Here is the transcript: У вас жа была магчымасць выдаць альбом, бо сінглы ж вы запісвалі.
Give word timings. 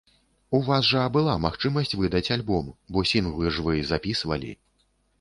У 0.59 0.61
вас 0.67 0.87
жа 0.91 1.03
была 1.17 1.35
магчымасць 1.43 1.95
выдаць 2.01 2.23
альбом, 2.39 2.75
бо 2.93 3.07
сінглы 3.13 3.55
ж 3.59 3.71
вы 3.71 3.81
запісвалі. 3.95 4.61